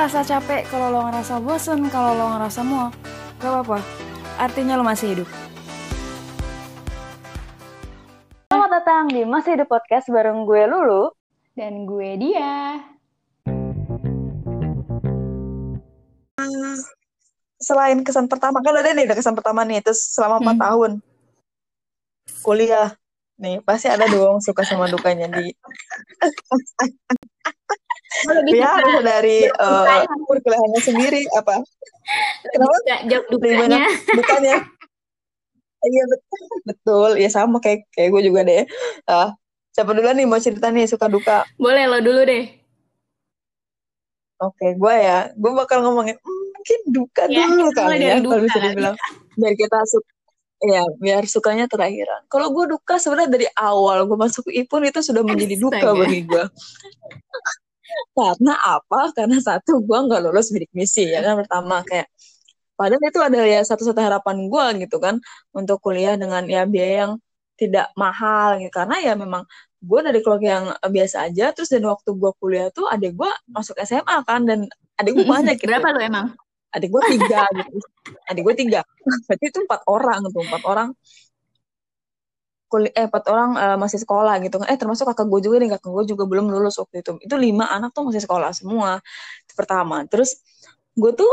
ngerasa 0.00 0.24
capek, 0.24 0.64
kalau 0.72 0.88
lo 0.88 1.00
ngerasa 1.12 1.44
bosen, 1.44 1.84
kalau 1.92 2.16
lo 2.16 2.32
ngerasa 2.32 2.64
muak, 2.64 2.96
gak 3.36 3.52
apa-apa. 3.52 3.84
Artinya 4.40 4.80
lo 4.80 4.84
masih 4.88 5.12
hidup. 5.12 5.28
Selamat 8.48 8.80
datang 8.80 9.12
di 9.12 9.28
Masih 9.28 9.60
Hidup 9.60 9.68
Podcast 9.68 10.08
bareng 10.08 10.48
gue 10.48 10.64
Lulu. 10.64 11.12
Dan 11.52 11.84
gue 11.84 12.16
dia. 12.16 12.80
selain 17.60 18.00
kesan 18.00 18.24
pertama 18.24 18.64
kan 18.64 18.72
ada 18.72 18.96
nih 18.96 19.04
kesan 19.12 19.36
pertama 19.36 19.68
nih 19.68 19.84
terus 19.84 20.00
selama 20.16 20.40
empat 20.40 20.56
Hmm. 20.56 20.64
tahun 20.64 20.92
kuliah 22.40 22.96
nih 23.36 23.60
pasti 23.60 23.92
ada 23.92 24.08
dong 24.08 24.40
suka 24.40 24.64
sama 24.64 24.88
dukanya 24.88 25.28
di 25.28 25.52
ya 28.50 28.68
harus 28.78 29.02
dari 29.02 29.38
eh, 29.46 30.02
perkuliahannya 30.26 30.80
sendiri 30.80 31.20
apa? 31.36 31.60
Kenapa? 32.50 32.76
Gak 32.86 33.00
jawab 33.08 33.24
dukanya. 33.30 33.78
dukanya 34.16 34.56
iya 35.80 36.04
betul 36.04 36.40
betul. 36.68 37.10
Ya 37.16 37.28
sama 37.32 37.56
kayak 37.62 37.88
kayak 37.94 38.08
gue 38.12 38.22
juga 38.28 38.40
deh. 38.44 38.64
Ah 39.08 39.32
siapa 39.72 39.96
duluan 39.96 40.18
nih 40.18 40.28
mau 40.28 40.40
cerita 40.42 40.68
nih 40.68 40.84
suka 40.84 41.08
duka? 41.08 41.46
Boleh 41.56 41.88
lo 41.88 41.98
dulu 42.04 42.20
deh. 42.26 42.44
oke 44.40 44.66
gue 44.76 44.94
ya. 44.96 45.32
Gue 45.36 45.52
bakal 45.52 45.84
ngomongin 45.84 46.16
"Hmm, 46.16 46.44
mungkin 46.56 46.80
duka 46.88 47.22
Ya, 47.28 47.44
dulu 47.48 47.68
kali 47.76 47.96
ya 48.00 48.16
kalau 48.20 48.40
bisa 48.44 48.58
dibilang. 48.60 48.96
Biar 49.36 49.54
kita 49.56 49.78
suka 49.88 50.10
ya 50.60 50.84
biar 51.00 51.24
sukanya 51.24 51.64
terakhiran. 51.64 52.28
Kalau 52.28 52.52
gue 52.52 52.76
duka 52.76 53.00
sebenarnya 53.00 53.32
dari 53.32 53.48
awal 53.56 54.04
gue 54.04 54.18
masuk 54.20 54.44
IPUN 54.52 54.92
itu 54.92 55.00
sudah 55.00 55.24
menjadi 55.24 55.56
duka 55.56 55.88
bagi 55.96 56.28
gue 56.28 56.44
karena 58.16 58.54
apa? 58.58 59.10
Karena 59.16 59.36
satu 59.40 59.80
gue 59.84 59.98
nggak 60.06 60.20
lulus 60.28 60.50
bidik 60.54 60.72
misi 60.76 61.08
ya 61.08 61.20
kan 61.24 61.34
pertama. 61.40 61.82
Kayak 61.86 62.08
padahal 62.78 63.02
itu 63.04 63.20
ada 63.20 63.38
ya 63.44 63.60
satu-satu 63.64 64.00
harapan 64.00 64.36
gue 64.48 64.64
gitu 64.86 64.96
kan 64.98 65.20
untuk 65.52 65.78
kuliah 65.84 66.16
dengan 66.16 66.44
ya 66.48 66.64
biaya 66.64 67.08
yang 67.08 67.12
tidak 67.60 67.92
mahal 67.96 68.58
gitu. 68.60 68.72
Karena 68.72 68.96
ya 69.02 69.12
memang 69.18 69.44
gue 69.80 70.00
dari 70.04 70.20
keluarga 70.20 70.48
yang 70.60 70.66
biasa 70.92 71.16
aja 71.28 71.56
terus 71.56 71.72
dan 71.72 71.84
waktu 71.88 72.10
gue 72.12 72.32
kuliah 72.40 72.68
tuh 72.72 72.84
adik 72.88 73.16
gue 73.16 73.30
masuk 73.48 73.76
SMA 73.84 74.16
kan 74.28 74.44
dan 74.44 74.68
adik 75.00 75.12
gue 75.16 75.26
banyak 75.26 75.56
gitu. 75.56 75.68
Berapa 75.68 75.88
lo 75.96 76.00
emang? 76.00 76.28
adik 76.70 76.88
gue 76.90 77.02
tiga 77.18 77.42
gitu. 77.50 77.76
Adik 78.30 78.42
gue 78.46 78.54
tiga. 78.66 78.80
Berarti 79.26 79.44
itu 79.50 79.58
empat 79.66 79.80
orang 79.90 80.20
tuh 80.30 80.42
empat 80.46 80.62
orang 80.66 80.88
kuliah 82.70 82.92
eh 82.94 83.06
empat 83.10 83.24
orang 83.32 83.50
eh, 83.58 83.76
masih 83.82 83.98
sekolah 84.04 84.34
gitu. 84.44 84.56
Eh 84.70 84.78
termasuk 84.80 85.04
kakak 85.10 85.26
gue 85.32 85.40
juga 85.46 85.56
nih 85.62 85.70
kakak 85.76 85.90
gue 85.96 86.04
juga 86.12 86.24
belum 86.30 86.46
lulus 86.54 86.74
waktu 86.82 86.96
itu. 87.02 87.12
Itu 87.26 87.34
lima 87.36 87.64
anak 87.74 87.90
tuh 87.96 88.02
masih 88.08 88.22
sekolah 88.24 88.50
semua 88.54 88.90
itu 89.44 89.52
pertama. 89.58 89.96
Terus 90.10 90.30
gue 90.94 91.10
tuh 91.20 91.30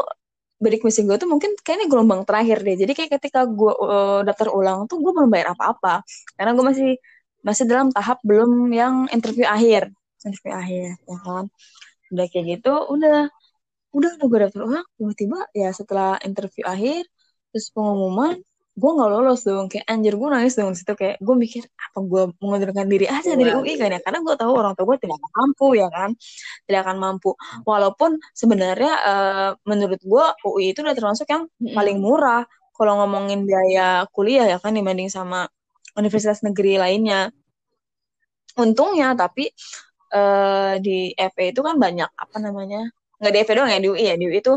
bidik 0.57 0.81
misi 0.87 1.05
gue 1.05 1.17
tuh 1.21 1.29
mungkin 1.29 1.53
kayaknya 1.65 1.87
gelombang 1.91 2.21
terakhir 2.27 2.57
deh. 2.65 2.75
Jadi 2.81 2.91
kayak 2.97 3.11
ketika 3.21 3.39
gue 3.45 3.71
eh, 3.73 4.19
daftar 4.27 4.47
ulang 4.57 4.79
tuh 4.89 4.97
gue 5.03 5.11
belum 5.15 5.29
bayar 5.33 5.53
apa-apa. 5.55 6.01
Karena 6.37 6.51
gue 6.57 6.65
masih 6.71 6.89
masih 7.45 7.63
dalam 7.69 7.87
tahap 7.95 8.17
belum 8.25 8.51
yang 8.73 8.95
interview 9.15 9.45
akhir. 9.47 9.93
Interview 10.25 10.53
akhir 10.57 10.89
ya 11.05 11.17
kan? 11.25 11.45
Udah 12.11 12.25
kayak 12.31 12.45
gitu 12.57 12.71
udah 12.93 13.29
udah 13.97 14.11
udah 14.19 14.27
gue 14.31 14.39
daftar 14.45 14.61
ulang 14.67 14.87
tiba-tiba 14.99 15.39
ya 15.55 15.69
setelah 15.73 16.19
interview 16.27 16.63
akhir 16.67 17.03
terus 17.51 17.67
pengumuman 17.73 18.37
gue 18.77 18.91
nggak 18.93 19.09
lolos 19.09 19.41
dong 19.41 19.65
kayak 19.73 19.89
anjir 19.89 20.13
gue 20.13 20.29
nangis 20.29 20.53
dong 20.53 20.69
situ 20.77 20.93
kayak 20.93 21.17
gue 21.17 21.35
mikir 21.35 21.65
apa 21.65 21.97
gue 21.97 22.23
mengundurkan 22.37 22.85
diri 22.85 23.09
aja 23.09 23.33
dari 23.33 23.49
Wow. 23.49 23.65
UI 23.65 23.73
kan 23.81 23.89
ya? 23.89 23.99
Karena 24.05 24.19
gue 24.21 24.35
tahu 24.37 24.51
orang 24.53 24.73
tua 24.77 24.85
gue 24.93 24.97
tidak 25.01 25.17
akan 25.17 25.31
mampu 25.33 25.67
ya 25.81 25.87
kan? 25.89 26.09
Tidak 26.69 26.81
akan 26.85 26.97
mampu. 27.01 27.29
Walaupun 27.65 28.21
sebenarnya 28.37 28.93
eh, 29.01 29.49
menurut 29.65 29.97
gue 29.97 30.25
UI 30.45 30.77
itu 30.77 30.85
udah 30.85 30.93
termasuk 30.93 31.25
yang 31.25 31.49
paling 31.73 31.97
murah. 31.97 32.45
Kalau 32.77 33.01
ngomongin 33.01 33.49
biaya 33.49 34.05
kuliah 34.13 34.45
ya 34.45 34.57
kan 34.61 34.77
dibanding 34.77 35.09
sama 35.09 35.49
universitas 35.97 36.45
negeri 36.45 36.77
lainnya. 36.77 37.33
Untungnya 38.61 39.17
tapi 39.17 39.49
eh, 40.13 40.73
di 40.85 41.17
FE 41.17 41.45
itu 41.49 41.61
kan 41.65 41.81
banyak 41.81 42.09
apa 42.13 42.37
namanya 42.37 42.85
nggak 43.19 43.33
FE 43.47 43.53
doang 43.57 43.69
ya 43.73 43.79
di 43.83 43.89
UI 43.93 44.03
ya. 44.11 44.15
Di 44.21 44.25
UI 44.29 44.39
itu 44.43 44.53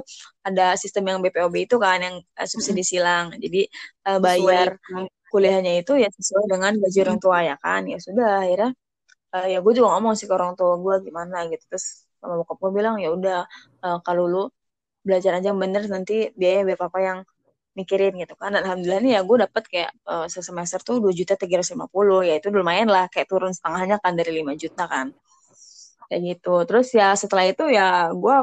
ada 0.49 0.77
sistem 0.83 1.05
yang 1.11 1.19
BPOB 1.25 1.55
itu 1.67 1.77
kan 1.85 1.99
yang 2.07 2.17
eh, 2.41 2.49
subsidi 2.53 2.83
silang. 2.85 3.27
Jadi 3.45 3.59
eh, 4.09 4.19
bayar 4.25 4.69
kuliahnya 5.33 5.73
itu 5.81 5.93
ya 6.03 6.09
sesuai 6.11 6.45
dengan 6.53 6.73
gaji 6.83 6.99
orang 7.05 7.19
tua 7.25 7.39
ya 7.49 7.55
kan. 7.65 7.81
Ya 7.93 7.99
sudah 8.07 8.29
akhirnya 8.45 8.71
eh, 9.37 9.47
ya 9.57 9.59
gue 9.65 9.73
juga 9.79 9.89
ngomong 9.97 10.15
sih 10.19 10.27
ke 10.31 10.35
orang 10.39 10.55
tua 10.59 10.73
gue 10.85 10.95
gimana 11.07 11.37
gitu. 11.53 11.65
Terus 11.71 11.87
sama 12.21 12.35
bokap 12.41 12.57
gue 12.63 12.71
bilang 12.79 12.97
ya 13.05 13.09
udah 13.17 13.39
eh, 13.85 13.99
kalau 14.07 14.25
lu 14.33 14.43
belajar 15.07 15.33
aja 15.41 15.47
yang 15.53 15.61
bener 15.65 15.83
nanti 15.89 16.15
biaya 16.37 16.61
biar 16.69 16.79
papa 16.85 16.99
yang 17.01 17.19
mikirin 17.79 18.13
gitu 18.23 18.35
kan. 18.41 18.51
Dan 18.55 18.63
alhamdulillah 18.67 19.01
nih 19.05 19.13
ya 19.17 19.21
gue 19.29 19.37
dapet 19.45 19.65
kayak 19.73 19.91
eh, 20.11 20.27
semester 20.29 20.81
tuh 20.89 20.97
dua 21.05 21.13
juta 21.19 21.35
tiga 21.41 21.55
ratus 21.61 21.73
lima 21.77 21.87
puluh. 21.95 22.21
Ya 22.29 22.35
itu 22.41 22.49
lumayan 22.53 22.89
lah 22.95 23.05
kayak 23.13 23.27
turun 23.31 23.53
setengahnya 23.57 23.97
kan 24.05 24.13
dari 24.19 24.33
5 24.43 24.53
juta 24.63 24.85
kan 24.91 25.09
kayak 26.11 26.23
gitu. 26.37 26.55
Terus 26.67 26.91
ya 26.91 27.15
setelah 27.15 27.47
itu 27.47 27.65
ya 27.71 28.11
gue 28.11 28.37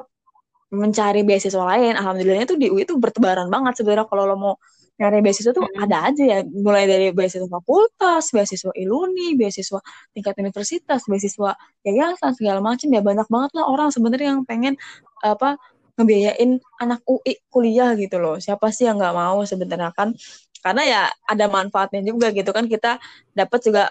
mencari 0.72 1.22
beasiswa 1.28 1.64
lain. 1.64 1.96
Alhamdulillahnya 2.00 2.48
tuh 2.48 2.60
di 2.60 2.68
UI 2.72 2.88
tuh 2.88 2.96
bertebaran 3.00 3.48
banget 3.52 3.84
sebenarnya. 3.84 4.08
Kalau 4.08 4.24
lo 4.28 4.36
mau 4.40 4.54
nyari 4.98 5.22
beasiswa 5.22 5.52
tuh 5.54 5.64
Hmm. 5.64 5.84
ada 5.84 5.98
aja 6.12 6.24
ya. 6.24 6.38
Mulai 6.48 6.84
dari 6.88 7.08
beasiswa 7.12 7.48
fakultas 7.48 8.32
beasiswa 8.32 8.72
iluni 8.76 9.36
beasiswa 9.36 9.80
tingkat 10.16 10.34
universitas 10.40 11.04
beasiswa 11.08 11.56
yayasan 11.88 12.32
segala 12.36 12.60
macam. 12.64 12.88
Ya 12.92 13.02
banyak 13.04 13.28
banget 13.28 13.52
lah 13.56 13.66
orang 13.68 13.90
sebenarnya 13.92 14.36
yang 14.36 14.44
pengen 14.48 14.76
apa 15.24 15.60
ngebiayain 15.98 16.62
anak 16.80 17.02
UI 17.08 17.40
kuliah 17.52 17.94
gitu 18.00 18.18
loh. 18.20 18.38
Siapa 18.40 18.72
sih 18.72 18.88
yang 18.88 19.00
nggak 19.00 19.16
mau 19.16 19.44
sebenarnya 19.48 19.92
kan? 19.96 20.16
Karena 20.64 20.84
ya 20.84 21.02
ada 21.30 21.46
manfaatnya 21.48 22.02
juga 22.04 22.34
gitu 22.36 22.52
kan. 22.52 22.68
Kita 22.68 23.00
dapat 23.38 23.60
juga 23.64 23.84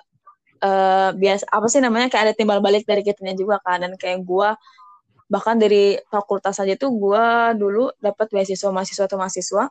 eh 0.62 1.10
biasa 1.16 1.44
apa 1.52 1.66
sih 1.72 1.80
namanya 1.84 2.06
kayak 2.12 2.24
ada 2.32 2.34
timbal 2.38 2.58
balik 2.64 2.84
dari 2.88 3.02
kitanya 3.06 3.34
juga 3.36 3.56
kan. 3.64 3.82
Dan 3.84 3.92
kayak 4.00 4.24
gua 4.24 4.56
bahkan 5.32 5.58
dari 5.58 5.98
fakultas 6.12 6.56
aja 6.62 6.74
tuh 6.78 6.90
gua 6.94 7.52
dulu 7.56 7.90
dapat 7.98 8.26
beasiswa 8.32 8.70
mahasiswa 8.72 9.04
atau 9.08 9.18
mahasiswa. 9.20 9.64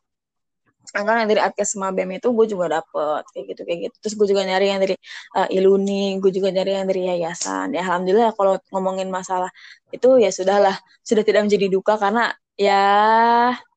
Kan 0.93 1.05
yang 1.09 1.29
dari 1.29 1.41
Adkesma 1.41 1.89
BEM 1.95 2.21
itu 2.21 2.29
gue 2.29 2.45
juga 2.45 2.65
dapet 2.79 3.23
kayak 3.33 3.45
gitu 3.51 3.61
kayak 3.65 3.79
gitu. 3.89 3.95
Terus 4.05 4.13
gue 4.21 4.27
juga 4.31 4.41
nyari 4.45 4.65
yang 4.69 4.79
dari 4.83 4.95
eh, 5.37 5.47
Iluni 5.57 6.21
gue 6.21 6.29
juga 6.29 6.53
nyari 6.53 6.71
yang 6.77 6.85
dari 6.85 7.01
yayasan. 7.09 7.73
Ya 7.73 7.81
alhamdulillah 7.85 8.31
kalau 8.37 8.61
ngomongin 8.69 9.09
masalah 9.09 9.49
itu 9.89 10.21
ya 10.21 10.29
sudahlah. 10.29 10.77
Sudah 11.01 11.23
tidak 11.25 11.49
menjadi 11.49 11.67
duka 11.73 11.97
karena 11.97 12.31
ya 12.53 12.81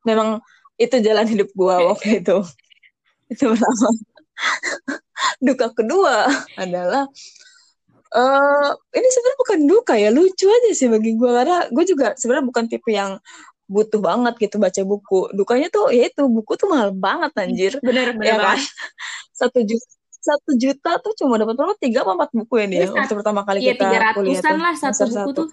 memang 0.04 0.44
itu 0.78 0.96
jalan 1.02 1.26
hidup 1.26 1.48
gue 1.56 1.75
waktu 1.88 2.08
itu. 2.22 2.36
Itu 3.32 3.44
pertama 3.52 3.88
duka 5.47 5.66
kedua 5.75 6.26
adalah 6.59 7.06
eh 8.09 8.71
ini 8.97 9.09
sebenarnya 9.12 9.38
bukan 9.44 9.59
duka 9.69 9.94
ya 10.00 10.09
lucu 10.09 10.49
aja 10.49 10.71
sih 10.72 10.88
bagi 10.88 11.12
gue 11.12 11.28
karena 11.28 11.69
gue 11.69 11.84
juga 11.84 12.16
sebenarnya 12.16 12.47
bukan 12.49 12.65
tipe 12.65 12.88
yang 12.88 13.21
butuh 13.69 14.00
banget 14.00 14.34
gitu 14.41 14.56
baca 14.56 14.81
buku. 14.81 15.28
Dukanya 15.37 15.69
tuh 15.69 15.93
ya 15.93 16.09
itu 16.09 16.25
buku 16.25 16.56
tuh 16.56 16.72
mahal 16.72 16.91
banget 16.97 17.37
anjir. 17.37 17.72
Bener, 17.84 18.16
bener 18.16 18.25
ya 18.25 18.37
kan? 18.41 18.59
satu 19.44 19.60
juta 19.60 19.87
satu 20.19 20.50
juta 20.56 20.91
tuh 21.05 21.12
cuma 21.20 21.37
dapat 21.37 21.55
berapa? 21.55 21.76
Tiga 21.76 22.03
apa 22.03 22.16
empat 22.16 22.31
buku 22.32 22.55
ya 22.65 22.66
dia? 22.66 22.81
Iya, 22.88 22.97
waktu 22.97 23.15
pertama 23.15 23.41
kali 23.44 23.59
Iya, 23.60 23.76
kita 23.76 23.87
kuliah 24.16 24.41
tuh. 24.41 24.56
lah 24.56 24.75
satu 24.75 25.05
buku 25.05 25.31
tuh. 25.37 25.49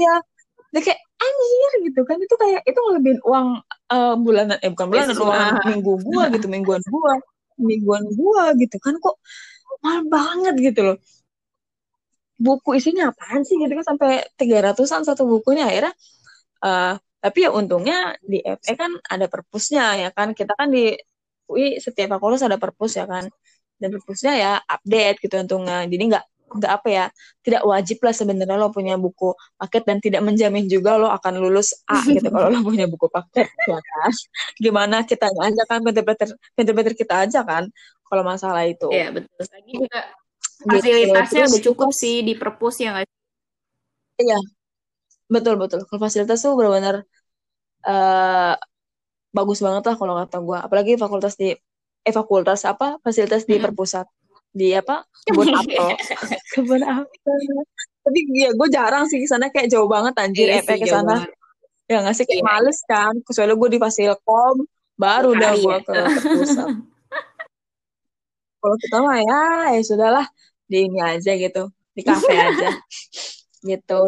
ya 0.00 0.14
dia 0.68 0.80
kayak 0.84 1.00
anjir 1.20 1.72
gitu 1.92 2.00
kan. 2.08 2.16
Itu 2.24 2.34
kayak 2.40 2.60
itu 2.64 2.78
ngelebihin 2.80 3.20
uang 3.20 3.46
eh, 3.92 4.14
bulanan 4.16 4.56
eh 4.64 4.70
bukan 4.72 4.86
bulanan 4.88 5.12
Beasiswa. 5.12 5.28
uang 5.28 5.46
minggu 5.68 5.92
gua 6.08 6.24
gitu 6.32 6.46
mingguan 6.48 6.80
gua 6.88 7.14
mingguan 7.68 8.04
gua 8.18 8.54
gitu 8.60 8.76
kan 8.84 8.94
kok 9.04 9.16
mahal 9.84 10.02
banget 10.14 10.54
gitu 10.66 10.80
loh. 10.86 10.96
Buku 12.38 12.70
isinya 12.78 13.10
apaan 13.10 13.42
sih 13.42 13.58
gitu 13.58 13.72
kan 13.78 13.86
sampai 13.94 14.10
tiga 14.38 14.56
ratusan 14.70 15.02
satu 15.08 15.22
bukunya. 15.26 15.66
Akhirnya 15.70 15.92
eh 16.66 16.94
tapi 17.24 17.38
ya 17.44 17.50
untungnya 17.58 17.96
di 18.30 18.38
FE 18.46 18.72
kan 18.82 18.92
ada 19.14 19.26
perpusnya 19.32 19.82
ya 20.02 20.08
kan. 20.16 20.28
Kita 20.38 20.52
kan 20.60 20.68
di 20.76 20.94
UI 21.50 21.82
setiap 21.84 22.08
fakultas 22.14 22.42
ada 22.46 22.58
perpus 22.62 22.92
ya 23.00 23.04
kan. 23.12 23.24
Dan 23.80 23.88
perpusnya 23.94 24.32
ya 24.42 24.52
update 24.74 25.16
gitu 25.24 25.34
untungnya. 25.44 25.76
Jadi 25.92 26.02
nggak 26.10 26.24
nggak 26.56 26.72
apa 26.78 26.88
ya 26.98 27.04
tidak 27.44 27.62
wajib 27.72 27.96
lah 28.04 28.14
sebenarnya 28.16 28.56
lo 28.62 28.68
punya 28.76 28.94
buku 29.04 29.26
paket 29.60 29.82
dan 29.88 29.98
tidak 30.04 30.22
menjamin 30.28 30.64
juga 30.74 30.90
lo 31.00 31.06
akan 31.16 31.34
lulus 31.42 31.68
A 31.90 31.98
gitu 32.14 32.28
kalau 32.34 32.48
lo 32.54 32.58
punya 32.68 32.84
buku 32.92 33.06
paket 33.16 33.46
ya 33.70 33.78
kan 33.90 34.12
gimana 34.64 34.96
kita 35.10 35.26
aja 35.46 35.62
kan 35.70 35.78
pinter-pinter 35.86 36.28
pinter-pinter 36.56 36.94
kita 37.00 37.14
aja 37.24 37.38
kan 37.50 37.64
kalau 38.08 38.22
masalah 38.24 38.64
itu 38.72 38.86
Iya, 38.92 39.04
betul. 39.16 39.44
Lagi 39.54 39.72
juga 39.82 39.98
Gitu. 40.66 40.80
fasilitasnya 40.82 41.42
udah 41.48 41.60
cukup 41.66 41.90
sih 42.00 42.14
di 42.28 42.32
perpus 42.40 42.74
ya 42.82 42.88
nggak? 42.94 43.08
Iya, 44.20 44.34
betul 45.34 45.54
betul. 45.62 45.80
Kalau 45.88 46.00
fasilitas 46.06 46.38
tuh 46.44 46.52
benar-benar 46.58 46.96
eh 47.88 48.52
bagus 49.36 49.58
banget 49.66 49.82
lah 49.88 49.96
kalau 50.00 50.14
kata 50.20 50.36
gue. 50.46 50.58
Apalagi 50.66 50.92
fakultas 51.04 51.34
di 51.42 51.46
eh 52.08 52.14
fakultas 52.18 52.60
apa 52.72 52.86
fasilitas 53.04 53.42
di 53.50 53.56
Mm-mm. 53.56 53.64
perpusat 53.64 54.06
di 54.58 54.74
apa? 54.74 55.06
Kebun 55.30 55.54
apel. 55.62 55.94
Kebun 56.58 56.82
apel. 56.82 57.38
Tapi 58.02 58.18
ya 58.34 58.50
gue 58.50 58.68
jarang 58.74 59.06
sih. 59.06 59.22
Ke 59.22 59.26
sana 59.30 59.46
kayak 59.54 59.70
jauh 59.70 59.86
banget 59.86 60.18
anjir. 60.18 60.50
Iya 60.50 60.66
sih, 60.66 60.76
ke 60.82 60.90
sana 60.90 61.22
ya 61.88 62.04
nggak 62.04 62.14
sih? 62.18 62.24
Kayak 62.26 62.42
Iya, 62.42 62.48
males 62.50 62.78
kan. 62.84 63.14
Kecuali 63.22 63.52
gue 63.54 63.68
di 63.70 63.78
Fasilkom 63.78 64.56
baru 64.98 65.30
dah 65.38 65.54
Sekali 65.54 65.62
gue 65.62 65.76
ya. 65.78 65.80
ke 65.86 65.94
perpusat 66.10 66.70
kalau 68.58 68.74
kita 68.82 68.96
mah 68.98 69.18
ya 69.22 69.42
ya 69.78 69.82
sudahlah. 69.86 70.26
Di 70.68 70.84
ini 70.84 70.98
aja 71.00 71.32
gitu. 71.38 71.70
Di 71.94 72.02
kafe 72.04 72.34
aja. 72.34 72.70
Gitu. 73.58 73.98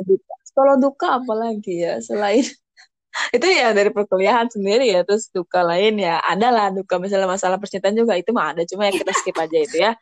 Kalau 0.54 0.78
duka 0.78 1.18
apalagi 1.18 1.82
ya 1.82 1.98
selain 1.98 2.46
itu 3.36 3.46
ya 3.46 3.74
dari 3.74 3.90
perkuliahan 3.90 4.46
sendiri 4.50 4.86
ya 4.90 5.02
terus 5.02 5.30
duka 5.34 5.60
lain 5.66 5.98
ya 5.98 6.22
ada 6.22 6.48
lah 6.54 6.66
duka 6.70 6.98
misalnya 7.02 7.26
masalah 7.26 7.58
percintaan 7.58 7.94
juga 7.98 8.14
itu 8.14 8.30
mah 8.30 8.54
ada 8.54 8.62
cuma 8.66 8.86
ya 8.86 8.92
kita 8.94 9.12
skip 9.18 9.36
aja 9.38 9.58
itu 9.58 9.76
ya. 9.82 9.92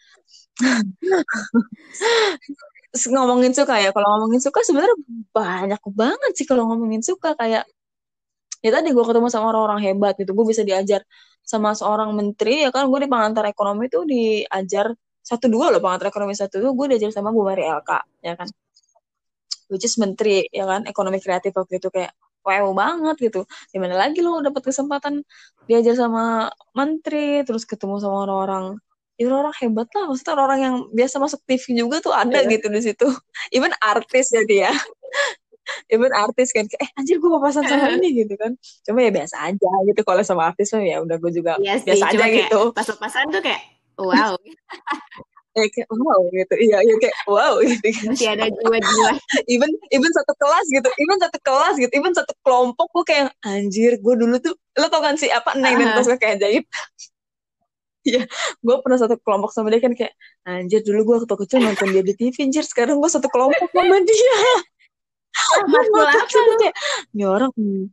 Ngomongin 3.08 3.52
suka 3.56 3.80
ya 3.80 3.90
kalau 3.96 4.08
ngomongin 4.16 4.40
suka 4.44 4.60
sebenarnya 4.64 4.96
banyak 5.32 5.82
banget 5.92 6.32
sih 6.36 6.46
kalau 6.48 6.68
ngomongin 6.68 7.00
suka 7.04 7.32
kayak 7.36 7.64
ya 8.64 8.70
tadi 8.74 8.90
gue 8.90 9.04
ketemu 9.06 9.28
sama 9.30 9.54
orang-orang 9.54 9.80
hebat 9.86 10.14
gitu 10.18 10.34
gue 10.34 10.46
bisa 10.50 10.62
diajar 10.66 11.00
sama 11.46 11.72
seorang 11.72 12.10
menteri 12.12 12.64
ya 12.66 12.70
kan 12.74 12.90
gue 12.90 13.00
di 13.04 13.08
pengantar 13.08 13.44
ekonomi 13.48 13.88
tuh 13.88 14.04
diajar 14.04 14.92
satu 15.22 15.46
dua 15.52 15.72
loh 15.72 15.80
pengantar 15.84 16.08
ekonomi 16.12 16.34
satu 16.36 16.60
tuh 16.60 16.72
gue 16.76 16.86
diajar 16.96 17.10
sama 17.12 17.32
Bu 17.32 17.44
Mari 17.44 17.64
Elka 17.64 18.00
ya 18.24 18.34
kan. 18.36 18.48
Which 19.68 19.84
is 19.84 19.94
menteri 20.00 20.48
ya 20.48 20.64
kan 20.64 20.88
ekonomi 20.88 21.20
kreatif 21.20 21.52
waktu 21.52 21.76
itu 21.80 21.88
kayak 21.92 22.12
wow 22.48 22.72
banget 22.72 23.16
gitu. 23.28 23.40
Gimana 23.68 23.94
lagi 23.94 24.24
lo 24.24 24.40
dapat 24.40 24.64
kesempatan 24.64 25.20
diajar 25.68 25.92
sama 25.94 26.48
menteri 26.72 27.44
terus 27.44 27.68
ketemu 27.68 28.00
sama 28.00 28.24
orang-orang. 28.24 28.80
Ya 29.18 29.28
orang 29.28 29.52
hebat 29.60 29.90
lah. 29.92 30.08
Maksudnya 30.08 30.34
orang 30.38 30.60
yang 30.62 30.74
biasa 30.88 31.18
masuk 31.18 31.42
TV 31.44 31.76
juga 31.76 31.98
tuh 32.00 32.14
ada 32.14 32.40
Iya. 32.40 32.56
gitu 32.56 32.66
di 32.70 32.80
situ. 32.80 33.04
Even 33.56 33.74
artis 33.78 34.32
ya 34.32 34.46
dia. 34.48 34.70
Even 35.92 36.08
artis 36.16 36.48
kan. 36.54 36.64
Eh 36.64 36.88
anjir 36.96 37.20
gue 37.20 37.28
papasan 37.28 37.66
sama 37.66 37.92
ini 38.00 38.24
gitu 38.24 38.38
kan. 38.40 38.56
Cuma 38.86 39.04
ya 39.04 39.10
biasa 39.12 39.52
aja 39.52 39.70
gitu. 39.84 40.00
Kalau 40.00 40.22
sama 40.24 40.48
artis 40.48 40.72
mah 40.72 40.80
ya 40.80 41.04
udah 41.04 41.20
gue 41.20 41.32
juga 41.34 41.60
Iya 41.60 41.76
sih, 41.82 41.92
biasa 41.92 42.04
aja 42.14 42.24
gitu. 42.30 42.60
pas 42.72 42.86
lepasan 42.88 43.28
tuh 43.28 43.42
kayak 43.44 43.62
wow, 43.98 44.32
eh, 45.64 45.70
kayak 45.74 45.88
wow 45.90 46.20
gitu. 46.30 46.54
Iya 46.54 46.78
iya 46.86 46.94
kayak 47.02 47.16
wow 47.26 47.54
gitu. 47.62 47.86
Masih 48.06 48.28
ada 48.30 48.46
jiwa-jiwa. 48.46 49.10
even 49.54 49.70
even 49.90 50.10
satu 50.12 50.32
kelas 50.38 50.66
gitu 50.70 50.88
even 51.00 51.16
satu 51.18 51.38
kelas 51.40 51.74
gitu 51.80 51.92
even 51.96 52.12
satu 52.14 52.32
kelompok 52.44 52.86
gue 52.92 53.04
kayak 53.08 53.26
anjir 53.44 53.98
gue 53.98 54.14
dulu 54.14 54.36
tuh 54.38 54.54
lo 54.78 54.86
tau 54.88 55.02
kan 55.02 55.16
sih 55.16 55.28
apa 55.32 55.56
neng 55.58 55.80
dan 55.80 55.88
Aha. 55.92 55.96
pas 55.96 56.06
kayak 56.18 56.34
ajaib 56.40 56.64
Iya, 58.08 58.24
gue 58.64 58.76
pernah 58.80 58.96
satu 58.96 59.20
kelompok 59.20 59.52
sama 59.52 59.68
dia 59.68 59.84
kan 59.84 59.92
kayak 59.92 60.16
anjir 60.48 60.80
dulu 60.80 61.00
gue 61.04 61.14
waktu 61.20 61.34
kecil 61.44 61.60
nonton 61.60 61.92
dia 61.92 62.00
di 62.00 62.16
TV 62.16 62.48
anjir 62.48 62.64
sekarang 62.64 62.96
gue 63.04 63.10
satu 63.10 63.28
kelompok 63.28 63.68
sama 63.68 64.00
dia. 64.00 64.40
Gue 65.68 66.56
kayak 66.56 66.76
ini 67.12 67.24
orang 67.28 67.52
hmm, 67.52 67.92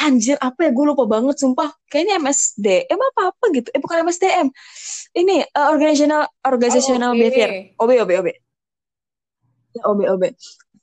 anjir 0.00 0.36
apa 0.40 0.68
ya? 0.68 0.70
Gue 0.76 0.84
lupa 0.92 1.04
banget 1.08 1.36
sumpah. 1.40 1.70
Kayaknya 1.90 2.14
MSDM 2.22 2.98
apa 3.00 3.20
apa 3.32 3.44
gitu? 3.56 3.68
Eh 3.74 3.80
bukan 3.80 3.96
MSDM 4.06 4.46
ini 5.16 5.42
eh, 5.44 5.66
organizational 5.72 6.22
organizational 6.44 7.12
Oh, 7.12 7.16
oke. 7.16 7.20
behavior. 7.20 7.50
OB 7.80 7.90
OB 8.02 8.10
OB 8.20 8.28
Ya, 9.76 9.82
OB 9.92 10.00
OB 10.08 10.24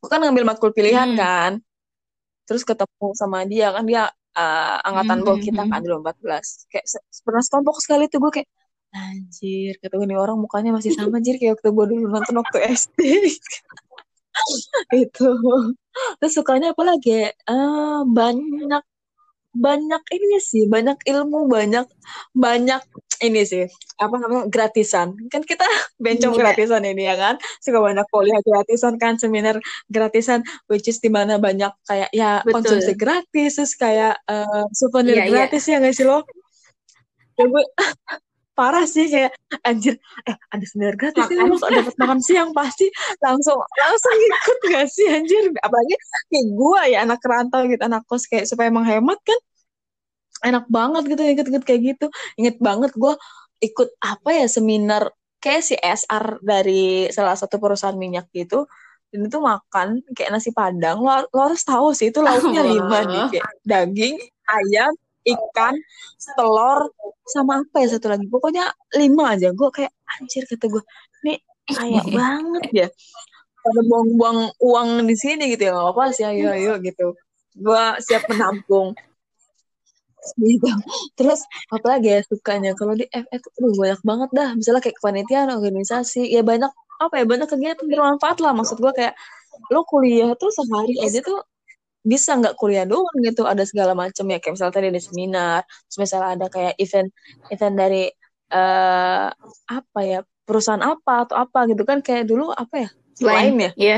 gue 0.04 0.10
kan 0.12 0.20
ngambil 0.20 0.44
matkul 0.46 0.72
pilihan 0.76 1.16
Hmm. 1.16 1.18
kan. 1.18 1.52
Terus 2.48 2.64
ketemu 2.68 3.08
sama 3.16 3.48
dia 3.48 3.72
kan 3.72 3.84
dia 3.88 4.04
eh, 4.36 4.78
angkatan 4.88 5.18
Hmm, 5.20 5.26
bawah 5.26 5.40
hmm, 5.40 5.48
kita 5.48 5.62
hmm. 5.64 5.72
kan 5.72 5.80
dulu 5.86 5.96
14 6.04 6.68
kayak 6.72 6.86
se- 6.90 7.04
pernah 7.26 7.42
sekelompok 7.46 7.78
sekali 7.82 8.04
tuh 8.12 8.20
gue 8.24 8.32
kayak 8.42 8.50
anjir 8.94 9.74
kata 9.82 9.94
gue 9.98 10.06
nih 10.10 10.20
orang 10.22 10.38
mukanya 10.38 10.70
masih 10.78 10.94
sama 10.94 11.18
anjir 11.18 11.36
kayak 11.42 11.58
waktu 11.58 11.70
gue 11.74 11.86
dulu 11.98 12.06
nonton 12.14 12.36
waktu 12.42 12.58
SD 12.78 13.00
itu 15.04 15.28
terus 16.20 16.34
sukanya 16.38 16.74
apa 16.74 16.84
lagi? 16.86 17.30
Eh, 17.30 18.00
banyak 18.18 18.84
banyak 19.54 20.02
ini 20.10 20.38
sih 20.42 20.66
banyak 20.66 20.98
ilmu 21.06 21.46
banyak 21.46 21.86
banyak 22.34 22.82
ini 23.22 23.46
sih 23.46 23.64
apa 24.02 24.18
namanya 24.18 24.50
gratisan 24.50 25.14
kan 25.30 25.46
kita 25.46 25.64
bencong 26.04 26.34
Iya. 26.34 26.42
gratisan 26.42 26.84
ini 26.84 27.06
ya 27.06 27.16
kan 27.16 27.36
suka 27.62 27.80
banyak 27.80 28.04
kuliah 28.10 28.42
gratisan 28.42 28.98
kan 28.98 29.16
seminar 29.22 29.62
gratisan 29.88 30.42
which 30.66 30.90
is 30.90 30.98
di 30.98 31.14
mana 31.14 31.38
banyak 31.38 31.70
kayak 31.86 32.10
ya 32.12 32.42
Betul. 32.42 32.66
konsumsi 32.66 32.92
gratis 32.98 33.62
terus 33.62 33.74
kayak 33.78 34.18
eh, 34.26 34.64
souvenir 34.74 35.22
Iya, 35.22 35.24
iya. 35.24 35.32
gratis 35.32 35.64
ya 35.70 35.78
nggak 35.80 35.96
sih 35.96 36.06
lo 36.06 36.26
ya 37.40 37.46
gue 37.46 37.64
parah 38.54 38.86
sih 38.86 39.10
kayak 39.10 39.34
anjir 39.66 39.98
eh 40.30 40.38
ada 40.54 40.66
seminar 40.66 40.94
gratis 40.94 41.26
nih 41.26 41.42
lo 41.42 41.58
dapat 41.58 41.96
makan 41.98 42.20
siang 42.22 42.50
pasti 42.54 42.86
langsung 43.20 43.58
langsung 43.58 44.14
ikut 44.14 44.60
gak 44.70 44.88
sih 44.90 45.08
anjir? 45.10 45.50
Apalagi 45.62 45.96
kayak 46.30 46.48
gue 46.54 46.82
ya 46.94 46.98
anak 47.06 47.22
rantau 47.26 47.66
gitu 47.66 47.82
anak 47.82 48.06
kos 48.06 48.30
kayak 48.30 48.46
supaya 48.46 48.70
menghemat 48.70 49.18
kan. 49.26 49.40
Enak 50.44 50.66
banget 50.70 51.04
gitu 51.10 51.22
ikut-ikut 51.24 51.64
kayak 51.66 51.82
gitu. 51.96 52.06
Inget 52.38 52.62
banget 52.62 52.94
gue 52.94 53.14
ikut 53.64 53.90
apa 54.04 54.30
ya 54.36 54.46
seminar 54.46 55.10
kayak 55.42 55.64
CSR 55.74 56.44
dari 56.46 57.10
salah 57.10 57.36
satu 57.36 57.58
perusahaan 57.58 57.98
minyak 57.98 58.30
gitu. 58.32 58.70
Dan 59.10 59.30
itu 59.30 59.38
makan 59.42 60.02
kayak 60.14 60.30
nasi 60.30 60.54
padang. 60.54 61.02
Lo, 61.02 61.26
lo 61.30 61.40
harus 61.50 61.62
tahu 61.66 61.94
sih 61.94 62.14
itu 62.14 62.22
lauknya 62.22 62.62
lima 62.66 63.00
nih 63.06 63.24
kayak 63.34 63.50
daging 63.66 64.16
ayam 64.50 64.94
ikan 65.24 65.76
telur 66.36 66.92
sama 67.28 67.64
apa 67.64 67.78
ya 67.84 67.88
satu 67.96 68.08
lagi? 68.12 68.26
Pokoknya 68.28 68.68
lima 69.00 69.36
aja. 69.36 69.56
Gue 69.56 69.70
kayak 69.72 69.92
anjir 70.20 70.44
kata 70.48 70.66
gue 70.68 70.84
ini 71.24 71.34
kaya 71.72 72.02
banget 72.18 72.66
ya. 72.72 72.88
Pada 73.64 73.82
buang-buang 73.88 74.40
uang 74.60 74.90
di 75.08 75.16
sini 75.16 75.48
gitu 75.56 75.72
ya 75.72 75.74
nggak 75.76 75.90
apa 75.96 76.04
sih 76.12 76.26
ayo 76.28 76.52
ayo 76.52 76.74
gitu. 76.84 77.16
Gue 77.56 77.84
siap 78.04 78.28
menampung. 78.28 78.92
Gitu. 80.40 80.68
Terus 81.20 81.44
apalagi 81.72 82.08
ya 82.16 82.20
sukanya? 82.28 82.72
Kalau 82.76 82.96
di 82.96 83.08
FF 83.08 83.44
tuh 83.44 83.72
banyak 83.76 84.02
banget 84.04 84.30
dah. 84.36 84.50
Misalnya 84.56 84.82
kayak 84.84 84.98
kepanitiaan 85.00 85.50
organisasi 85.52 86.28
ya 86.32 86.44
banyak 86.44 86.72
apa 87.00 87.14
ya 87.20 87.26
banyak 87.28 87.48
kegiatan 87.48 87.88
bermanfaat 87.88 88.44
lah. 88.44 88.52
Maksud 88.52 88.80
gue 88.84 88.92
kayak 88.92 89.16
lo 89.72 89.88
kuliah 89.88 90.36
tuh 90.36 90.52
sehari 90.52 91.00
aja 91.00 91.20
tuh 91.24 91.40
bisa 92.04 92.36
nggak 92.36 92.60
kuliah 92.60 92.84
doang 92.84 93.16
gitu 93.24 93.48
ada 93.48 93.64
segala 93.64 93.96
macam 93.96 94.28
ya 94.28 94.38
kayak 94.44 94.54
misalnya 94.60 94.76
tadi 94.76 94.88
ada 94.92 95.02
seminar 95.02 95.60
terus 95.88 95.98
misalnya 96.04 96.30
ada 96.36 96.48
kayak 96.52 96.74
event 96.76 97.10
event 97.48 97.76
dari 97.80 98.04
eh 98.54 99.28
apa 99.72 100.00
ya 100.04 100.20
perusahaan 100.44 100.84
apa 100.84 101.26
atau 101.26 101.36
apa 101.40 101.60
gitu 101.72 101.88
kan 101.88 102.04
kayak 102.04 102.28
dulu 102.28 102.52
apa 102.52 102.76
ya 102.86 102.90
lain 103.24 103.56
ya 103.64 103.72
Iya. 103.74 103.98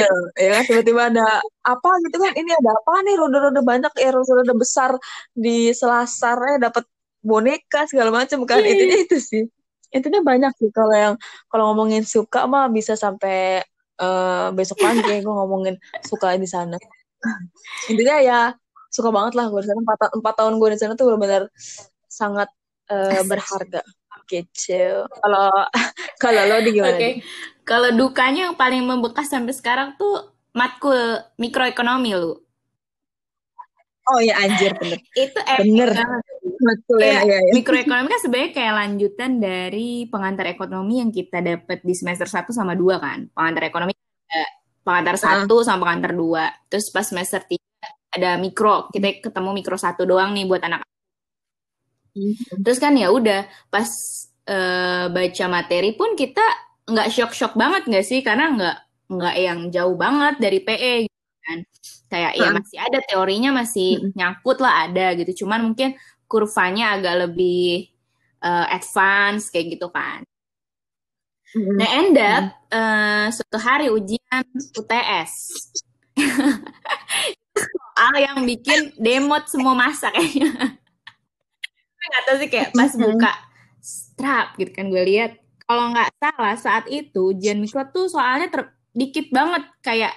Eh, 0.00 0.08
ya 0.40 0.50
kan 0.56 0.62
tiba-tiba 0.64 1.12
ada 1.12 1.44
apa 1.60 1.90
gitu 2.08 2.16
kan 2.24 2.32
ini 2.40 2.56
ada 2.56 2.70
apa 2.72 3.04
nih 3.04 3.14
roda-roda 3.20 3.60
banyak 3.60 3.92
ya 4.00 4.16
roda-roda 4.16 4.56
besar 4.56 4.96
di 5.36 5.68
selasar 5.76 6.40
ya 6.40 6.72
dapat 6.72 6.88
boneka 7.20 7.84
segala 7.84 8.08
macam 8.16 8.48
kan 8.48 8.64
Iya. 8.64 8.72
intinya 8.72 8.96
itu 8.96 9.16
sih 9.20 9.44
intinya 9.92 10.24
banyak 10.24 10.52
sih 10.56 10.72
kalau 10.72 10.96
yang 10.96 11.14
kalau 11.52 11.68
ngomongin 11.68 12.00
suka 12.00 12.48
mah 12.48 12.72
bisa 12.72 12.96
sampai 12.96 13.60
eh, 14.00 14.48
besok 14.56 14.80
pagi 14.80 15.20
gue 15.20 15.28
ngomongin 15.28 15.76
suka 16.02 16.34
di 16.40 16.48
sana 16.48 16.76
intinya 17.92 18.16
ya 18.20 18.40
suka 18.90 19.12
banget 19.12 19.38
lah 19.38 19.46
gue 19.52 19.60
di 19.62 19.68
sana 19.68 19.80
empat, 19.84 19.98
empat 20.16 20.34
tahun 20.40 20.54
gue 20.58 20.68
di 20.74 20.78
sana 20.80 20.92
tuh 20.96 21.12
benar-benar 21.12 21.42
sangat 22.08 22.48
eh, 22.90 23.22
berharga 23.28 23.84
gitu 24.30 25.06
kalau 25.20 25.50
kalau 26.22 26.42
lo 26.46 26.56
di 26.62 26.70
gimana 26.70 26.96
Oke. 26.96 27.02
Di? 27.02 27.12
Kalau 27.66 27.94
dukanya 27.94 28.50
yang 28.50 28.56
paling 28.58 28.82
membekas 28.82 29.30
sampai 29.30 29.54
sekarang 29.54 29.94
tuh 29.94 30.26
matkul 30.50 31.22
mikroekonomi 31.38 32.18
lu. 32.18 32.34
oh 34.10 34.18
ya 34.18 34.34
anjir 34.42 34.74
bener 34.74 34.98
Itu 35.14 35.38
Bener. 35.38 35.94
banget. 35.94 36.24
Betul 36.60 37.00
ya, 37.00 37.24
ya, 37.24 37.38
ya. 37.40 37.52
mikroekonomi 37.56 38.08
kan 38.12 38.20
sebenarnya 38.20 38.52
kayak 38.52 38.74
lanjutan 38.76 39.30
dari 39.40 40.04
pengantar 40.06 40.46
ekonomi 40.52 41.00
yang 41.00 41.10
kita 41.10 41.40
dapat 41.40 41.80
di 41.80 41.94
semester 41.96 42.28
1 42.28 42.52
sama 42.52 42.76
2 42.76 43.00
kan. 43.00 43.18
Pengantar 43.32 43.64
ekonomi 43.66 43.96
pengantar 44.84 45.16
1 45.16 45.46
sama 45.64 45.78
pengantar 45.86 46.12
2. 46.16 46.70
Terus 46.72 46.86
pas 46.90 47.06
semester 47.06 47.40
3 47.44 47.60
ada 48.16 48.36
mikro. 48.40 48.90
Kita 48.90 49.22
ketemu 49.22 49.50
mikro 49.54 49.76
1 49.78 50.02
doang 50.02 50.34
nih 50.34 50.46
buat 50.48 50.62
anak. 50.64 50.82
Terus 52.60 52.78
kan 52.82 52.98
ya 52.98 53.14
udah 53.14 53.46
pas 53.70 53.88
eh, 54.50 55.06
baca 55.06 55.44
materi 55.46 55.94
pun 55.94 56.18
kita 56.18 56.42
nggak 56.90 57.08
shock-shock 57.12 57.54
banget 57.54 57.86
nggak 57.86 58.06
sih? 58.06 58.20
Karena 58.26 58.50
nggak 58.50 58.76
nggak 59.10 59.34
yang 59.38 59.60
jauh 59.70 59.94
banget 59.94 60.34
dari 60.42 60.58
PE 60.62 60.94
gitu 61.06 61.36
kan. 61.46 61.58
Kayak 62.10 62.32
ya 62.34 62.42
Heeh. 62.50 62.54
masih 62.58 62.78
ada 62.82 62.98
teorinya 63.06 63.50
masih 63.62 63.88
Mm-mm. 64.02 64.12
nyangkut 64.18 64.58
lah 64.58 64.90
ada 64.90 65.06
gitu. 65.14 65.46
Cuman 65.46 65.70
mungkin 65.70 65.94
kurvanya 66.30 66.94
agak 66.94 67.26
lebih 67.26 67.90
eh, 68.40 68.66
advance 68.70 69.50
kayak 69.50 69.74
gitu 69.74 69.90
kan. 69.90 70.22
Nah, 71.50 71.88
end 71.98 72.14
up 72.14 72.44
eh, 72.70 73.26
suatu 73.34 73.58
hari 73.58 73.90
ujian 73.90 74.46
UTS. 74.78 75.32
Soal 77.60 78.14
yang 78.16 78.38
bikin 78.46 78.94
demot 78.96 79.50
semua 79.50 79.74
masa 79.74 80.14
kayaknya. 80.14 80.50
Nggak 82.00 82.22
tahu 82.24 82.36
sih 82.40 82.48
kayak 82.48 82.68
pas 82.72 82.92
Mhm. 82.94 83.02
buka 83.02 83.32
strap 83.82 84.46
gitu 84.56 84.70
kan 84.72 84.88
gue 84.88 85.02
lihat. 85.04 85.32
Kalau 85.62 85.92
nggak 85.92 86.10
salah 86.18 86.56
saat 86.56 86.84
itu 86.90 87.30
ujian 87.30 87.60
mikro 87.60 87.86
tuh 87.88 88.10
soalnya 88.10 88.50
ter 88.50 88.62
dikit 88.90 89.30
banget 89.30 89.62
kayak 89.80 90.10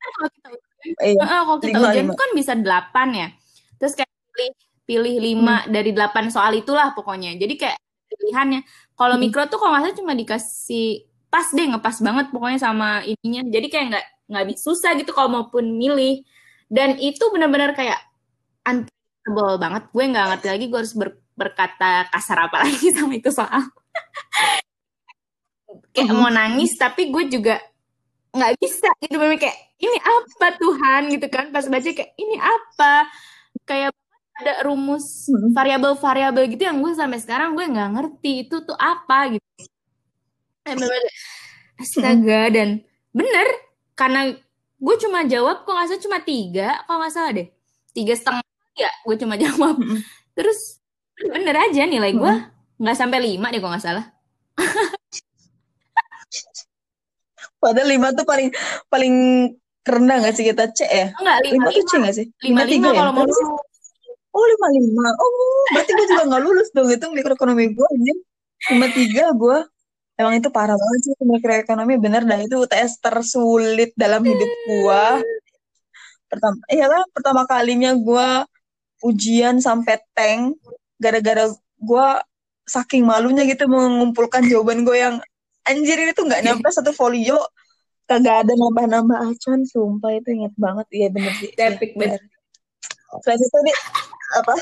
kan 0.00 0.10
kalau 0.16 0.30
kita 0.32 0.48
ujian 0.48 0.68
Iya. 0.80 1.22
Kalau 1.22 1.58
kita 1.60 1.78
ujian 1.78 2.06
tuh 2.08 2.18
kan 2.18 2.30
bisa 2.32 2.52
delapan 2.56 3.08
ya. 3.12 3.28
Terus 3.76 3.92
kayak 3.94 4.10
pilih 4.32 4.50
pilih 4.90 5.14
lima 5.22 5.62
Hmm. 5.62 5.70
dari 5.70 5.90
delapan 5.94 6.26
soal 6.28 6.50
itulah 6.52 6.90
pokoknya. 6.92 7.38
Jadi 7.38 7.54
kayak 7.54 7.78
pilihannya. 8.10 8.60
Kalau 8.92 9.14
Hmm. 9.14 9.22
mikro 9.22 9.42
tuh 9.46 9.56
kalau 9.56 9.70
nggak 9.72 9.84
salah 9.86 9.98
cuma 10.00 10.12
dikasih 10.12 10.86
pas 11.30 11.46
deh 11.48 11.66
ngepas 11.70 11.96
banget 12.02 12.26
pokoknya 12.34 12.58
sama 12.58 12.88
ininya. 13.06 13.42
Jadi 13.46 13.66
kayak 13.70 13.86
nggak 13.90 14.06
nggak 14.30 14.44
susah 14.58 14.90
gitu 14.98 15.10
kalau 15.10 15.30
maupun 15.30 15.64
milih. 15.72 16.26
Dan 16.66 16.98
itu 16.98 17.22
benar-benar 17.30 17.70
kayak 17.72 17.98
unpredictable 18.62 19.54
banget. 19.56 19.82
Gue 19.90 20.04
nggak 20.06 20.26
ngerti 20.34 20.46
lagi 20.50 20.64
gue 20.66 20.78
harus 20.78 20.94
ber- 20.94 21.18
berkata 21.32 21.90
kasar 22.10 22.38
apa 22.46 22.56
lagi 22.66 22.90
sama 22.90 23.14
itu 23.14 23.30
soal. 23.30 23.62
kayak 25.90 26.10
Mhm. 26.10 26.18
mau 26.18 26.30
nangis 26.30 26.74
tapi 26.74 27.10
gue 27.10 27.24
juga 27.30 27.58
nggak 28.30 28.52
bisa 28.62 28.86
gitu 29.02 29.16
memang 29.18 29.38
kayak 29.38 29.58
ini 29.78 29.98
apa 29.98 30.46
Tuhan 30.54 31.02
gitu 31.10 31.26
kan 31.26 31.50
pas 31.50 31.66
baca 31.66 31.82
kayak 31.90 32.12
ini 32.14 32.36
apa 32.38 32.92
ada 34.60 34.68
rumus 34.68 35.24
Mhm. 35.26 35.56
variabel-variabel 35.56 36.44
gitu 36.46 36.62
yang 36.62 36.78
gue 36.78 36.92
sampai 36.92 37.16
sekarang 37.16 37.56
gue 37.56 37.64
nggak 37.64 37.90
ngerti 37.90 38.44
itu 38.44 38.60
tuh 38.60 38.76
apa 38.76 39.32
gitu 39.32 39.46
bener-bener, 40.62 41.04
astaga 41.74 42.40
dan 42.50 42.68
bener 43.10 43.48
karena 43.94 44.36
gue 44.76 44.96
cuma 44.98 45.24
jawab 45.24 45.64
kok 45.64 45.72
nggak 45.72 45.88
salah 45.88 46.02
cuma 46.02 46.18
tiga 46.20 46.68
kok 46.78 46.92
nggak 46.94 47.10
salah 47.10 47.30
deh 47.32 47.48
tiga 47.90 48.12
setengah 48.12 48.44
ya 48.76 48.90
gue 49.02 49.16
cuma 49.16 49.34
jawab 49.34 49.74
Mhm. 49.74 49.98
terus 50.34 50.76
bener 51.18 51.56
aja 51.58 51.82
nilai 51.86 52.12
gue 52.12 52.32
nggak 52.76 52.96
sampai 52.98 53.18
lima 53.18 53.48
deh 53.48 53.58
kok 53.58 53.70
nggak 53.70 53.80
salah 53.82 54.04
Padahal 57.56 57.88
lima 57.88 58.08
tuh 58.10 58.24
paling 58.24 58.48
paling 58.88 59.14
rendah 59.82 60.16
nggak 60.18 60.32
sih 60.32 60.44
kita 60.46 60.68
C 60.70 60.80
ya? 60.82 61.12
enggak 61.14 61.36
lima 61.42 61.52
Lima 61.58 61.68
tuh 61.70 61.82
C 61.82 61.90
lima 61.90 61.98
nggak 61.98 62.14
sih? 62.14 62.26
lima 62.42 62.60
tiga 62.62 62.72
lima 62.72 62.88
ya? 62.88 62.94
kalau 62.94 63.12
mau 63.12 63.24
Berarti- 63.24 63.40
lulus 63.42 63.69
Oh 64.30 64.44
lima 64.46 64.66
lima. 64.70 65.06
Oh 65.18 65.30
berarti 65.74 65.90
gue 65.90 66.06
juga 66.06 66.22
nggak 66.30 66.42
lulus 66.42 66.68
dong 66.70 66.88
itu 66.90 67.06
mikroekonomi 67.10 67.74
gue 67.74 67.86
anjir. 67.98 68.16
Lima 68.70 68.86
tiga 68.94 69.24
gue. 69.34 69.58
Emang 70.20 70.36
itu 70.36 70.48
parah 70.52 70.76
banget 70.76 71.00
sih 71.10 71.12
mikroekonomi 71.24 71.94
bener 71.96 72.22
dah 72.28 72.38
itu 72.38 72.54
UTS 72.60 73.00
tersulit 73.00 73.90
dalam 73.96 74.20
hidup 74.22 74.50
gue. 74.68 75.04
Pertama, 76.30 76.60
iya 76.70 76.86
lah 76.86 77.02
pertama 77.10 77.42
kalinya 77.48 77.90
gue 77.96 78.28
ujian 79.02 79.58
sampai 79.58 79.98
tank 80.14 80.60
gara-gara 81.00 81.48
gue 81.80 82.06
saking 82.68 83.02
malunya 83.02 83.42
gitu 83.48 83.66
mengumpulkan 83.66 84.44
jawaban 84.46 84.84
gue 84.86 84.94
yang 84.94 85.16
anjir 85.66 85.96
ini 85.98 86.12
tuh 86.12 86.28
nggak 86.28 86.44
nyampe 86.44 86.68
satu 86.70 86.92
folio 86.92 87.40
kagak 88.06 88.46
ada 88.46 88.52
nambah-nambah 88.54 89.18
acuan 89.26 89.62
sumpah 89.66 90.12
itu 90.14 90.28
inget 90.38 90.54
banget 90.54 90.86
iya 90.94 91.08
bener 91.10 91.32
sih 91.40 91.50
Iya, 91.56 91.74
Epic 91.74 91.96
banget. 91.98 92.20
selain 93.26 93.40
itu 93.42 93.58
nih 93.66 93.76
apa 94.30 94.54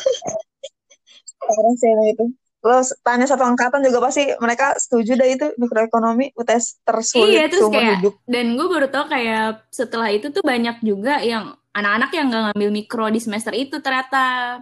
orang 1.45 1.75
emang 1.77 2.09
itu 2.09 2.25
lo 2.59 2.83
tanya 3.07 3.23
satu 3.23 3.47
angkatan 3.47 3.87
juga 3.87 4.03
pasti 4.03 4.35
mereka 4.43 4.75
setuju 4.75 5.15
deh 5.15 5.31
itu 5.31 5.47
mikroekonomi 5.57 6.35
UTS 6.35 6.83
tersulit 6.83 7.39
Iya, 7.39 7.45
terus 7.47 7.63
seumur 7.71 7.79
kayak 7.79 7.95
hidup 8.03 8.15
dan 8.27 8.45
gue 8.59 8.67
baru 8.67 8.87
tau 8.91 9.05
kayak 9.07 9.71
setelah 9.71 10.11
itu 10.11 10.35
tuh 10.35 10.43
banyak 10.43 10.83
juga 10.83 11.23
yang 11.23 11.55
anak-anak 11.71 12.11
yang 12.11 12.27
gak 12.29 12.43
ngambil 12.51 12.71
mikro 12.75 13.07
di 13.07 13.23
semester 13.23 13.55
itu 13.55 13.79
ternyata. 13.79 14.59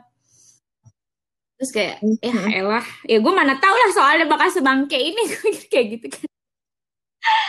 Terus 1.56 1.70
kayak, 1.72 1.94
ya 2.20 2.32
Mhm. 2.36 2.48
elah, 2.52 2.84
ya 3.08 3.16
gue 3.16 3.32
mana 3.32 3.56
tau 3.56 3.72
lah 3.72 3.90
soalnya 3.96 4.28
bakal 4.28 4.52
sebangke 4.52 5.00
ini 5.00 5.22
kayak 5.72 5.86
gitu 5.96 6.06
kan. 6.12 6.28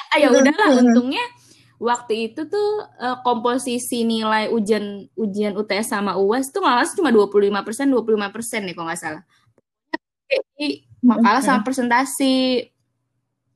Ah 0.08 0.18
ya 0.18 0.32
udahlah, 0.32 0.72
Mhm. 0.72 0.80
untungnya 0.80 1.24
waktu 1.78 2.34
itu 2.34 2.50
tuh 2.50 2.70
eh, 2.98 3.18
komposisi 3.22 4.02
nilai 4.02 4.50
ujian 4.50 5.06
ujian 5.14 5.54
UTS 5.54 5.94
sama 5.94 6.18
UAS 6.18 6.50
tuh 6.50 6.62
malah 6.62 6.86
cuma 6.90 7.14
25% 7.14 7.94
25% 7.94 8.66
nih 8.66 8.74
kalau 8.74 8.88
nggak 8.90 9.02
salah. 9.02 9.24
Jadi 10.28 10.84
makalah 11.06 11.42
sama 11.42 11.62
presentasi. 11.64 12.68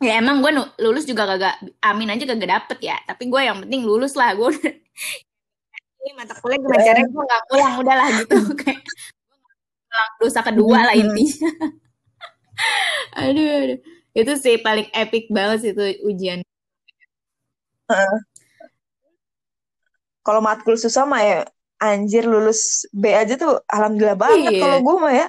Ya 0.01 0.17
emang 0.17 0.41
gue 0.41 0.49
lulus 0.81 1.05
juga 1.05 1.29
kagak 1.29 1.61
amin 1.85 2.17
aja 2.17 2.25
kagak 2.25 2.49
dapet 2.49 2.77
ya. 2.89 2.97
Tapi 3.05 3.29
gue 3.29 3.41
yang 3.41 3.57
penting 3.65 3.85
lulus 3.85 4.17
lah. 4.17 4.33
Gue 4.33 4.49
ini 6.01 6.11
mata 6.17 6.33
kuliah 6.41 6.57
gimana 6.57 6.81
caranya 6.81 7.09
gue 7.09 7.23
gak 7.29 7.43
ngulang 7.49 7.75
udahlah 7.77 8.07
gitu. 8.17 8.37
Kayak 8.61 8.81
dosa 10.17 10.39
kedua 10.41 10.89
lah 10.89 10.95
intinya. 10.97 11.49
aduh, 13.21 13.49
aduh. 13.65 13.79
Itu 14.11 14.33
sih 14.41 14.57
paling 14.59 14.89
epic 14.91 15.29
banget 15.29 15.57
sih 15.61 15.71
itu 15.77 15.85
ujian. 16.09 16.41
Kalau 20.21 20.39
matkul 20.39 20.77
susah 20.77 21.03
mah 21.03 21.21
ya 21.21 21.39
anjir 21.81 22.29
lulus 22.29 22.85
B 22.93 23.09
aja 23.09 23.33
tuh 23.35 23.57
alhamdulillah 23.65 24.17
banget 24.17 24.53
Iya. 24.53 24.61
kalau 24.61 24.77
gue 24.85 24.95
mah 25.01 25.13
ya. 25.13 25.27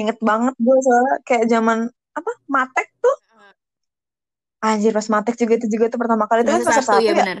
Inget 0.00 0.18
banget 0.24 0.54
gue 0.56 0.76
soalnya 0.80 1.14
kayak 1.28 1.44
zaman 1.52 1.78
apa 2.16 2.30
matek 2.48 2.88
tuh. 2.96 3.16
Anjir 4.62 4.94
pas 4.94 5.04
matek 5.10 5.36
juga 5.36 5.52
itu 5.60 5.66
juga 5.68 5.84
tuh 5.92 6.00
pertama 6.00 6.24
kali. 6.24 6.46
Itu 6.46 6.52
kan 6.54 6.62
Semester 6.64 6.80
satu 6.80 6.92
satu 6.96 7.04
ya 7.04 7.12
ya? 7.12 7.16
benar. 7.20 7.38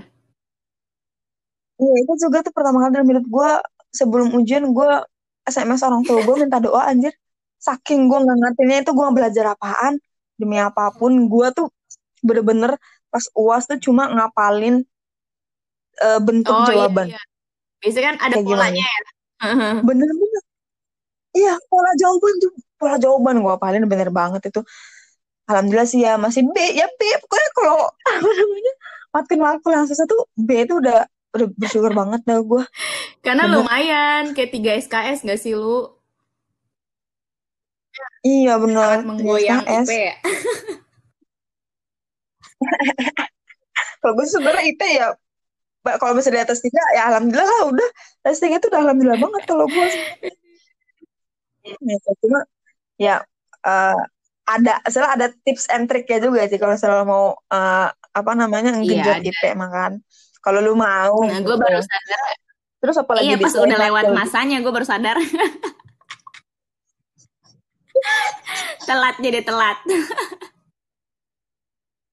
Iya 1.80 1.94
itu 2.04 2.12
juga 2.28 2.38
tuh 2.44 2.52
pertama 2.52 2.76
kali 2.84 2.90
dalam 2.92 3.08
hidup 3.08 3.26
gue 3.26 3.50
sebelum 3.88 4.28
ujian 4.36 4.64
gue 4.68 4.90
SMS 5.48 5.80
orang 5.82 6.04
tua 6.04 6.20
gue 6.20 6.34
minta 6.44 6.60
doa 6.60 6.84
anjir. 6.84 7.16
Saking 7.56 8.10
gue 8.10 8.18
nggak 8.20 8.36
ngertinya 8.36 8.76
itu 8.84 8.90
gue 8.92 9.06
belajar 9.16 9.44
apaan 9.56 9.96
demi 10.36 10.60
apa 10.60 10.92
pun 10.92 11.14
gue 11.24 11.46
tuh 11.56 11.72
bener-bener 12.20 12.76
pas 13.12 13.24
uas 13.36 13.62
tuh 13.68 13.78
cuma 13.78 14.08
ngapalin 14.08 14.80
eh, 16.00 16.20
bentuk 16.24 16.54
Oh 16.56 16.64
iya, 16.64 16.68
jawaban 16.72 17.06
iya. 17.12 17.20
Biasanya 17.82 18.06
kan 18.08 18.16
ada 18.18 18.34
Kayak 18.34 18.46
gimana? 18.46 18.62
polanya 18.64 18.86
ya. 18.86 19.00
bener-bener 19.86 20.42
iya 21.32 21.52
pola 21.68 21.90
jawaban 21.98 22.34
tuh 22.42 22.52
pola 22.78 22.96
jawaban 22.96 23.36
gue 23.40 23.52
apalin 23.52 23.84
bener 23.88 24.08
banget 24.12 24.42
itu 24.48 24.60
alhamdulillah 25.48 25.88
sih 25.88 26.00
ya 26.04 26.14
masih 26.16 26.42
B 26.46 26.56
ya 26.72 26.86
B 26.96 27.00
pokoknya 27.24 27.48
kalau 27.56 27.78
apa 28.08 28.30
namanya 28.32 28.72
makin 29.12 29.38
matkul 29.40 29.72
yang 29.72 29.86
susah 29.88 30.06
tuh 30.06 30.24
B 30.38 30.64
itu 30.64 30.78
udah 30.78 31.04
udah 31.32 31.46
bersyukur 31.56 31.92
banget 31.92 32.20
dah 32.24 32.40
gue 32.40 32.64
Karena 33.22 33.46
Bener. 33.46 33.56
lumayan 33.64 34.22
kayak 34.34 34.50
3 34.50 34.82
SKS 34.82 35.18
gak 35.22 35.40
sih 35.40 35.54
lu? 35.54 35.88
iya 38.22 38.54
Sangat 38.58 39.06
menggoyang. 39.06 39.62
IP 39.62 39.90
ya. 39.90 40.14
Kalau 44.02 44.12
gue 44.18 44.26
sebenarnya 44.26 44.64
IP 44.66 44.82
ya, 44.98 45.08
Mbak, 45.82 45.94
kalau 45.98 46.12
bisa 46.18 46.30
di 46.30 46.38
atas 46.38 46.58
tiga, 46.62 46.82
ya 46.94 47.10
alhamdulillah 47.10 47.46
lah 47.46 47.62
udah. 47.70 47.88
Atas 48.26 48.38
tiga 48.42 48.58
itu 48.58 48.66
udah 48.70 48.80
alhamdulillah 48.82 49.18
banget 49.18 49.42
kalau 49.46 49.66
gue. 49.66 49.86
Ya, 51.62 51.96
cuma 52.18 52.40
ya 52.98 53.16
eh, 53.62 53.98
ada, 54.46 54.82
salah 54.90 55.14
ada 55.14 55.30
tips 55.46 55.70
and 55.70 55.86
trick 55.86 56.10
ya 56.10 56.18
juga 56.18 56.46
sih 56.50 56.58
kalau 56.58 56.74
selalu 56.74 57.04
mau 57.06 57.24
eh, 57.50 57.88
apa 57.94 58.32
namanya 58.34 58.78
Iya, 58.82 59.22
ada. 59.22 59.22
IP 59.22 59.42
makan. 59.54 60.02
Kalau 60.42 60.58
lu 60.58 60.74
mau. 60.74 61.22
Nah, 61.22 61.38
gue 61.38 61.54
gitu. 61.54 61.62
baru 61.62 61.78
sadar. 61.78 62.34
Terus 62.82 62.96
apa 62.98 63.12
lagi 63.14 63.26
Iya, 63.30 63.36
pas 63.38 63.54
udah 63.54 63.78
lewat 63.78 64.04
matkul? 64.10 64.18
masanya 64.18 64.56
gue 64.58 64.72
baru 64.74 64.86
sadar. 64.86 65.16
telat 68.90 69.16
jadi 69.22 69.40
telat. 69.46 69.78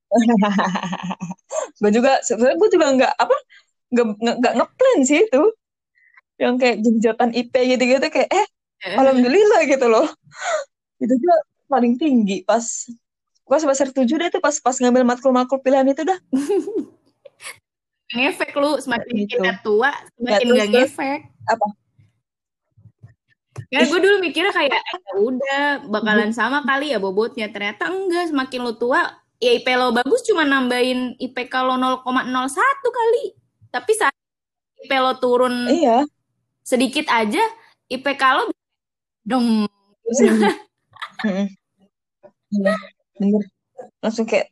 gue 1.82 1.92
juga 1.92 2.20
sebenarnya 2.22 2.58
gue 2.58 2.70
juga 2.70 2.88
nggak 2.94 3.14
apa 3.16 3.36
nggak 3.90 4.06
nggak 4.22 4.36
nggak 4.42 4.54
ngeplan 4.58 5.00
sih 5.02 5.22
itu 5.22 5.44
yang 6.40 6.56
kayak 6.56 6.80
genjotan 6.80 7.30
IP 7.32 7.52
gitu-gitu 7.52 8.08
kayak 8.08 8.30
eh 8.30 8.46
alhamdulillah 8.96 9.62
gitu 9.66 9.86
loh 9.86 10.08
itu 10.98 11.14
juga 11.14 11.36
paling 11.68 11.96
tinggi 11.96 12.42
pas 12.42 12.64
gue 13.44 13.58
semester 13.58 13.90
tujuh 13.92 14.16
deh 14.18 14.30
tuh 14.30 14.40
pas 14.40 14.54
pas 14.56 14.76
ngambil 14.76 15.04
matkul-matkul 15.04 15.60
pilihan 15.60 15.86
itu 15.86 16.06
dah 16.06 16.20
ngefek 18.16 18.54
lu 18.58 18.78
semakin 18.78 19.14
Gitu. 19.20 19.38
kita 19.38 19.62
tua 19.62 19.94
semakin 20.18 20.46
terus- 20.46 20.58
gak 20.60 20.70
ngefek. 20.74 21.22
apa 21.46 21.68
Ya 23.70 23.86
gue 23.86 24.00
dulu 24.02 24.18
mikirnya 24.18 24.50
kayak 24.50 24.72
eh, 24.72 24.82
ya 24.82 25.14
udah 25.20 25.62
bakalan 25.92 26.34
sama 26.34 26.66
kali 26.66 26.90
ya 26.90 26.98
bobotnya. 26.98 27.54
Ternyata 27.54 27.86
enggak, 27.86 28.32
semakin 28.34 28.66
lo 28.66 28.74
tua 28.74 29.14
ya 29.40 29.52
IP 29.56 29.68
lo 29.80 29.96
bagus 29.96 30.22
cuma 30.28 30.44
nambahin 30.44 31.16
IPK 31.16 31.54
lo 31.64 31.76
0,01 31.80 32.06
kali. 32.92 33.24
Tapi 33.72 33.92
saat 33.96 34.16
IP 34.84 34.92
lo 35.00 35.16
turun 35.18 35.68
iya. 35.72 36.04
sedikit 36.64 37.08
aja 37.08 37.42
IPK 37.88 38.24
lo 38.36 38.44
dong. 39.24 39.66
Bener 43.20 43.44
langsung 44.04 44.28
kayak 44.28 44.52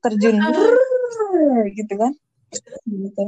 terjun 0.00 0.40
gitu 1.72 1.94
kan. 1.96 2.12
Gitu. 2.84 3.24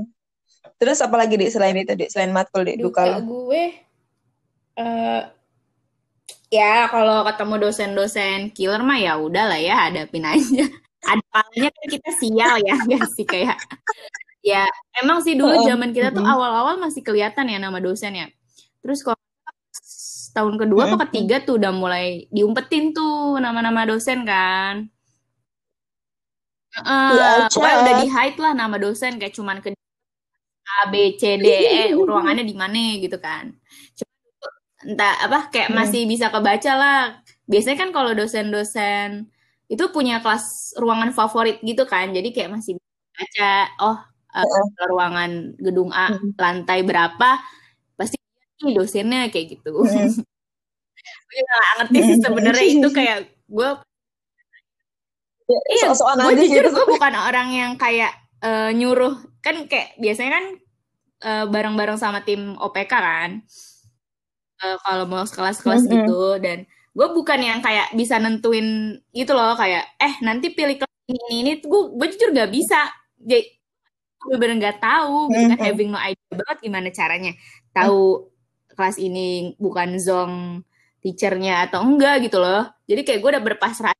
Terus 0.77 0.99
apa 1.01 1.17
lagi 1.17 1.41
di 1.41 1.49
selain 1.49 1.77
itu 1.77 1.97
di 1.97 2.07
selain 2.13 2.33
matkul 2.33 2.65
di 2.69 2.77
duka 2.77 3.05
duka 3.05 3.17
lo? 3.17 3.19
gue 3.25 3.65
eh 4.77 5.23
ya 6.53 6.87
kalau 6.93 7.25
ketemu 7.25 7.55
dosen-dosen 7.65 8.53
killer 8.53 8.85
mah 8.85 9.01
ya 9.01 9.17
udah 9.17 9.57
lah 9.57 9.61
ya 9.61 9.89
hadapin 9.89 10.23
aja 10.29 10.69
ada 11.07 11.25
kalanya 11.31 11.71
kan 11.71 11.87
kita 11.87 12.11
sial 12.19 12.55
ya 12.63 12.75
nggak 12.87 13.07
sih 13.15 13.27
kayak 13.27 13.59
Ya, 14.47 14.63
emang 15.03 15.19
sih 15.27 15.35
dulu 15.35 15.59
zaman 15.67 15.91
kita 15.91 16.15
tuh 16.15 16.23
awal-awal 16.23 16.79
masih 16.79 17.03
kelihatan 17.03 17.51
ya 17.51 17.59
nama 17.59 17.83
dosen 17.83 18.15
ya. 18.15 18.31
Terus 18.79 19.03
kalau 19.03 19.19
tahun 20.31 20.55
kedua 20.55 20.85
Mm-mm. 20.87 21.03
ketiga 21.03 21.43
tuh 21.43 21.59
udah 21.59 21.75
mulai 21.75 22.31
diumpetin 22.31 22.95
tuh 22.95 23.43
nama-nama 23.43 23.83
dosen 23.83 24.23
kan. 24.23 24.87
Heeh, 26.79 27.51
pokoknya 27.51 27.77
udah 27.83 27.95
di 28.05 28.07
hide 28.07 28.39
lah 28.39 28.53
nama 28.55 28.79
dosen 28.79 29.19
kayak 29.19 29.35
cuman 29.35 29.59
ke 29.59 29.75
A 29.75 30.95
B 30.95 31.19
C 31.19 31.43
D 31.43 31.47
E 31.51 31.83
ruangannya 31.91 32.47
di 32.47 32.55
mana 32.55 33.03
gitu 33.03 33.19
kan. 33.19 33.51
Cuma 33.99 34.15
entah 34.87 35.27
apa 35.27 35.51
kayak 35.51 35.75
masih 35.75 36.07
bisa 36.07 36.31
kebaca 36.31 36.73
lah. 36.79 37.19
Biasanya 37.51 37.83
kan 37.83 37.91
kalau 37.91 38.15
dosen-dosen 38.15 39.27
itu 39.67 39.85
punya 39.91 40.23
kelas 40.23 40.75
ruangan 40.79 41.11
favorit 41.11 41.59
gitu 41.63 41.83
kan. 41.87 42.11
Jadi 42.15 42.31
kayak 42.35 42.51
masih 42.55 42.79
baca 43.17 43.53
oh 43.83 43.97
Heeh. 44.37 44.65
ruangan 44.91 45.31
gedung 45.59 45.91
A 45.91 46.13
Mm. 46.13 46.37
lantai 46.37 46.85
berapa 46.85 47.41
pasti 47.97 48.17
ini 48.63 48.77
dosennya 48.77 49.33
kayak 49.33 49.59
gitu. 49.59 49.73
Mm. 49.83 49.87
Gue 51.31 51.41
nggak 51.43 51.65
ngerti 51.81 51.99
sih 52.03 52.17
sebenarnya 52.23 52.67
itu 52.81 52.89
kayak 52.91 53.19
gue 53.49 53.69
Ya, 55.47 55.61
Iya, 55.71 55.89
gue 55.95 56.35
jujur 56.43 56.65
gitu. 56.67 56.75
gue 56.75 56.87
bukan 56.91 57.15
orang 57.15 57.55
yang 57.55 57.73
kayak 57.79 58.11
eh, 58.43 58.75
nyuruh 58.75 59.15
kan 59.39 59.71
kayak 59.71 59.95
biasanya 60.03 60.31
kan 60.43 60.45
eh, 61.23 61.45
bareng-bareng 61.47 61.99
sama 62.03 62.27
tim 62.27 62.59
OPK 62.59 62.91
kan 62.91 63.31
Eh, 64.57 64.77
kalau 64.83 65.05
mau 65.05 65.23
kelas-kelas 65.23 65.85
gitu 65.85 66.41
dan 66.41 66.65
gue 66.97 67.09
bukan 67.13 67.41
yang 67.45 67.61
kayak 67.61 67.93
bisa 67.93 68.17
nentuin 68.17 68.97
gitu 69.13 69.37
loh 69.37 69.53
kayak 69.53 69.85
eh 70.01 70.17
nanti 70.25 70.57
pilih 70.57 70.81
kelas 70.81 70.97
ini 71.13 71.21
ini, 71.29 71.37
ini 71.45 71.53
gue 71.61 71.83
gue 71.93 72.07
jujur 72.17 72.33
gak 72.33 72.49
bisa. 72.49 72.89
Jadi 73.21 73.53
gue 74.27 74.37
bener 74.41 74.57
nggak 74.59 74.83
tahu 74.83 75.31
gitu 75.31 75.55
kan 75.55 75.59
Mm-mm. 75.61 75.69
having 75.69 75.93
no 75.93 76.01
idea 76.01 76.33
banget 76.33 76.59
gimana 76.65 76.89
caranya. 76.91 77.33
Tahu 77.77 78.33
kelas 78.73 78.97
ini 78.97 79.53
bukan 79.61 80.01
zong 80.01 80.65
teachernya 81.05 81.69
atau 81.69 81.85
enggak 81.85 82.25
gitu 82.25 82.41
loh. 82.41 82.65
Jadi 82.89 83.05
kayak 83.05 83.21
gue 83.21 83.31
udah 83.37 83.45
berpasrah 83.45 83.93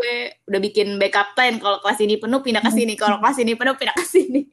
gue 0.00 0.32
udah 0.48 0.60
bikin 0.62 0.96
backup 0.96 1.36
plan 1.36 1.60
kalau 1.60 1.76
kelas 1.82 2.00
ini 2.00 2.16
penuh 2.16 2.40
pindah 2.40 2.62
ke 2.62 2.70
sini. 2.72 2.94
Kalau 2.94 3.18
kelas 3.18 3.38
ini 3.42 3.52
penuh 3.58 3.74
pindah 3.74 3.96
ke 3.98 4.06
sini. 4.06 4.46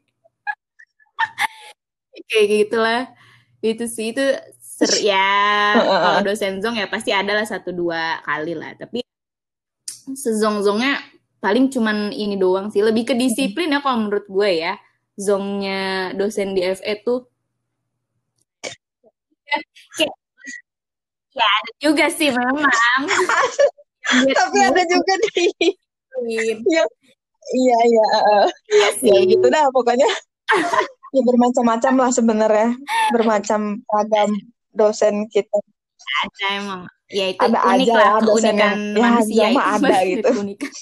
Kayak 2.27 2.47
gitulah 2.51 3.01
itu 3.63 3.85
sih 3.89 4.13
itu 4.13 4.21
ser 4.77 4.93
ya 5.01 5.25
kalau 5.81 6.21
dosen 6.21 6.61
zong 6.61 6.77
ya 6.77 6.85
pasti 6.85 7.09
ada 7.09 7.33
lah 7.33 7.45
satu 7.49 7.73
dua 7.73 8.21
kali 8.21 8.53
lah. 8.53 8.77
Tapi 8.77 9.01
sezong-zongnya 10.13 11.01
paling 11.41 11.73
cuman 11.73 12.13
ini 12.13 12.37
doang 12.37 12.69
sih. 12.69 12.85
Lebih 12.85 13.09
ke 13.09 13.13
disiplin 13.17 13.73
ya 13.73 13.81
kalau 13.81 14.05
menurut 14.05 14.29
gue 14.29 14.51
ya. 14.61 14.77
Zongnya 15.17 16.13
dosen 16.13 16.53
di 16.53 16.61
FE 16.61 16.93
tuh 17.01 17.25
kayak 19.47 20.13
ya 21.33 21.47
ada 21.47 21.71
juga 21.81 22.05
sih 22.13 22.29
memang. 22.29 22.69
Tapi 24.07 24.57
ada 24.61 24.81
juga 24.85 25.13
Iya. 26.27 26.57
Yang 26.65 26.89
iya 27.53 27.77
iya 27.85 28.05
heeh. 28.13 28.45
sih 29.01 29.09
ya 29.09 29.21
gitu 29.25 29.45
dah 29.49 29.69
pokoknya. 29.73 30.05
Ya 31.15 31.21
bermacam-macam 31.25 31.93
lah 31.97 32.11
sebenarnya. 32.13 32.69
Bermacam 33.13 33.81
ragam 33.89 34.29
dosen 34.77 35.25
kita. 35.33 35.57
Ada 36.23 36.45
emang. 36.61 36.81
Ya 37.09 37.31
itu 37.31 37.41
Ada 37.41 37.59
unik 37.63 37.87
aja 37.87 37.93
lah 37.95 38.09
lah 38.13 38.21
dosen 38.21 38.53
keunikan 38.55 38.59
yang, 38.59 38.79
ya, 38.93 39.01
manusia 39.01 39.45
mah 39.51 39.65
itu. 39.65 39.85
ada 39.87 39.97
gitu. 40.11 40.29
keunikan 40.31 40.73